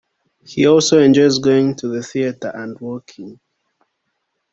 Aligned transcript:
He 0.43 0.65
also 0.65 0.97
enjoys 0.97 1.37
going 1.37 1.75
to 1.75 1.87
the 1.87 2.01
theatre 2.01 2.51
and 2.55 2.75
walking. 2.79 3.39